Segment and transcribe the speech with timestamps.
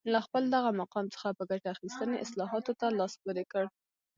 [0.13, 3.63] له خپل دغه مقام څخه په ګټې اخیستنې اصلاحاتو ته لاس پورې کړ